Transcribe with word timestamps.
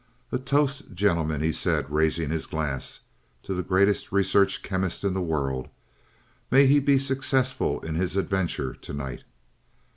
"A 0.31 0.39
toast, 0.39 0.95
gentlemen," 0.95 1.43
he 1.43 1.51
said, 1.51 1.87
raising 1.91 2.31
his 2.31 2.47
glass. 2.47 3.01
"To 3.43 3.53
the 3.53 3.61
greatest 3.61 4.11
research 4.11 4.63
chemist 4.63 5.03
in 5.03 5.13
the 5.13 5.21
world. 5.21 5.69
May 6.49 6.65
he 6.65 6.79
be 6.79 6.97
successful 6.97 7.79
in 7.81 7.93
his 7.93 8.15
adventure 8.17 8.73
to 8.73 8.93
night." 8.93 9.23